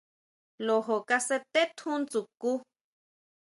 Lojo 0.65 0.97
kasuté 1.07 1.61
tjún 1.77 1.95
ʼndsukʼu. 2.05 2.51